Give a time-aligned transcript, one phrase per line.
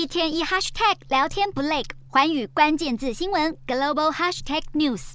[0.00, 5.12] 一天一 hashtag 聊天不累，环宇关键字新闻 global hashtag news。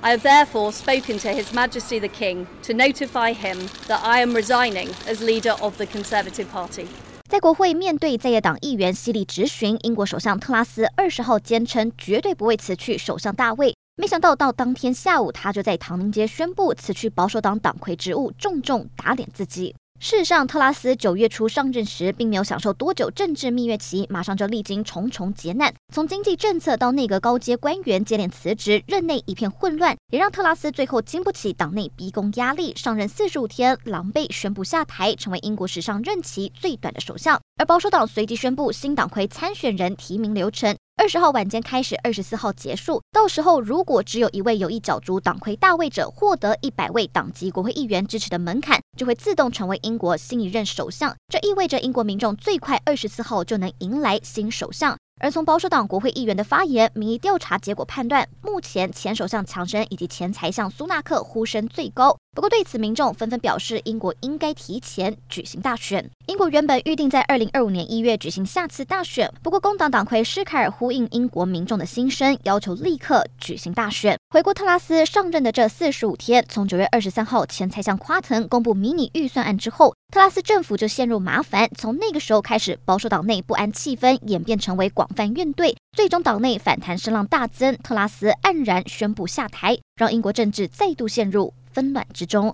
[0.00, 4.34] I have therefore spoken to His Majesty the King to notify him that I am
[4.34, 6.86] resigning as leader of the Conservative Party.
[7.28, 13.74] 在国会面对在野党议员犀利质询，英国首相特拉斯二十号坚称绝对不会辞去首相大位。
[13.96, 19.76] 没想到到当天下午，他就在唐宁街宣布辞去保守党党魁职务，重重打脸自己。
[20.04, 37.40] 事实上，特拉斯九月初上任时，并没有享受多久政治蜜月期，马上就历经重重劫难，从经济政策到内阁高阶官员接连辞职，任内一片混乱，也让特拉斯最后经不起党内逼宫压力，上任四十五天，狼狈宣布下台，成为英国史上任期最短的首相。
[37.56, 40.76] 而保守党随即宣布新党魁参选人提名流程。
[40.96, 43.02] 二十号晚间开始，二十四号结束。
[43.10, 51.16] 到时候，如果只有一位有意角逐党魁大位者获得一百位党籍国会议员支持的门槛，就会自动成为英国新一任首相。
[51.28, 54.96] 这意味着英国民众最快二十四号就能迎来新首相。
[55.20, 62.16] 而从保守党国会议员的发言、民意调查结果判断，目前前首相强生以及前财相苏纳克呼声最高。
[62.34, 66.10] 不过，对此民众纷纷表示，英国应该提前举行大选。
[66.26, 74.18] 英国原本预定在二零二五年一月举行下次大选，不过工党党魁施凯尔呼应英国民众的心声，要求立刻举行大选。
[74.30, 81.70] 回顾特拉斯上任的这四十五天，从九月二十三号前财相夸腾公布迷你预算案之后，特拉斯政府就陷入麻烦。
[81.78, 92.52] 从那个时候开始，保守党内不安气氛演变成为广泛怨怼，最终党内反弹声浪大增，特拉斯黯然宣布下台，让英国政治再度陷入纷乱之中。